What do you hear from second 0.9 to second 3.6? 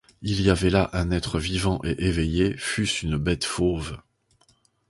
un être vivant et éveillé, fût-ce une bête